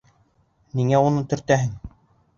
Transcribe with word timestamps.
Ниңә 0.79 1.03
уны 1.09 1.23
төртәһең? 1.35 1.73